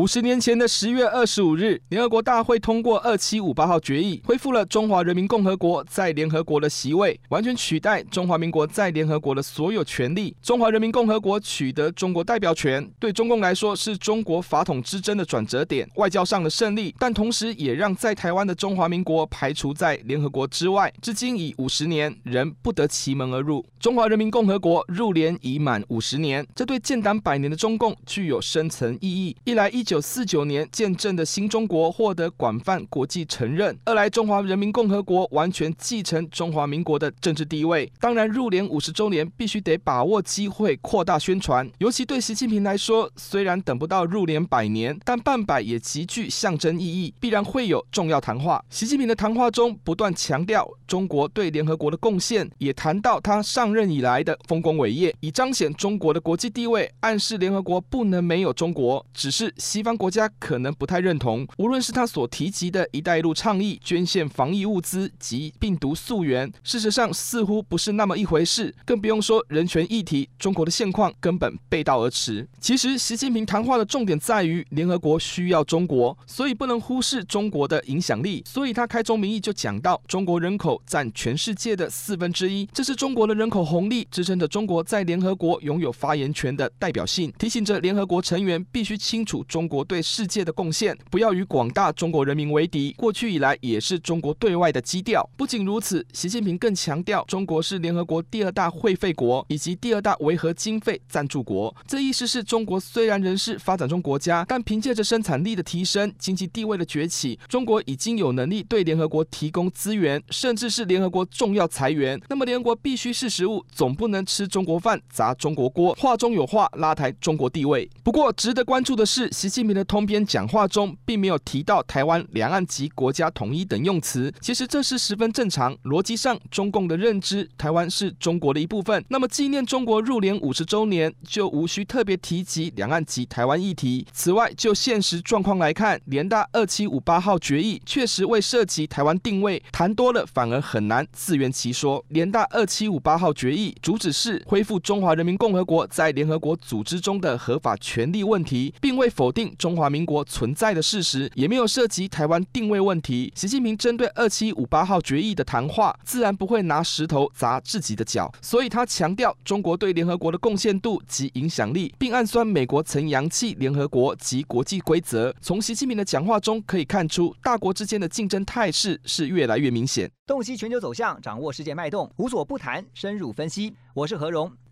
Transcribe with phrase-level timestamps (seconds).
[0.00, 10.34] 五十年前的十月二十五日，联合国大会通过二七五八号决议，恢复了中华人民共和国在联合国的席位，完全取代中华民国在联合国的所有权利。
[10.40, 20.90] 中华人民共和国取得中国代表权，对中共来说是中国法统之争的转折点，外交上的胜利，但同时也让在台湾的中华民国排除在联合国之外。
[21.02, 23.62] 至今已五十年，仍不得其门而入。
[23.78, 29.36] 中华人民共和国入联已满五十年，这对建党百年的中共具有深层意义。
[29.44, 37.92] 一来，一九四九年建政的新中国获得广泛国际承认；二来，中华人民共和国完全继承中华民国的政治地位。
[37.98, 41.68] 当然，入联五十周年必须得把握机会扩大宣传。
[41.78, 48.64] 尤其对习近平来说，虽然等不到入联百年，但办百也极具象征意义，必然会有重要谈话。
[48.70, 59.04] 习近平的谈话中不断强调中国对联合国的贡献，也谈到他上任以来的丰功伟业，以彰显中国的国际地位，暗示联合国不能没有中国。
[59.12, 60.10] 只是西方国。
[60.10, 68.74] 家可能不太认同，无论是他所提及的一带一路倡议、捐献防疫物资及病毒溯源，事实上似乎不是那么一回事。
[68.84, 72.44] 更不用说人权议题，中国的现况根本背道而驰。
[72.58, 78.42] 其实，习近平谈话的重点在于联合国需要中国，所以不能忽视中国的影响力。
[78.44, 92.94] 所以他开宗明义就讲到，中国人口占全世界的四分之一，这是中国的人口红利，支撑着中国在联合国拥有发言权的代表性，提醒着联合国成员必须清楚中中国对世界的贡献，不要与广大中国人民为敌。
[92.96, 95.28] 过去以来，也是中国对外的基调。
[95.36, 101.76] 不仅如此，习近平更强调，中国是联合国第二大会费国，以及第二大维和经费赞助国。
[101.86, 112.18] 这意思是中国虽然仍是发展中国家，但凭借着生产力的提升、经济地位的崛起，中国已经有能力对联合国提供资源，甚至是联合国重要财源。
[112.30, 115.92] 那么，联合国必须识时物，总不能吃中国饭、砸中国锅。
[115.96, 117.86] 话中有话，拉抬中国地位。
[118.02, 125.76] 不过，值得关注的是，习近平的通篇讲话中并没有提到台湾、两岸及国家统一等用词，其实这是十分正常。
[125.82, 129.04] 逻辑上，中共的认知，台湾是中国的一部分。
[129.08, 134.06] 那么，纪念中国入联五十周年，就无需特别提及两岸及台湾议题。
[134.12, 142.04] 此外，就现实状况来看，联大二七五八号决议确实未涉及台湾定位，谈多了反而很难自圆其说。
[142.08, 153.32] 联大二七五八号决议主旨是恢复中华人民共和国在联合国组织中的合法权利问题，并未否定中华民国存在的事实，也没有涉及台湾定位问题。
[153.36, 165.34] 习近平针对二七五八号决议的谈话，自然不会拿石头砸自己的脚，所以他强调中国对联合国的贡献度及影响力，并暗酸美国曾扬弃联合国及国际规则。
[165.40, 170.10] 从习近平的讲话中可以看出，大国之间的竞争态势是越来越明显。
[170.26, 173.74] 洞悉全球走向，掌握世界脉动，无所不谈，深入分析。
[173.94, 174.52] 我是何荣。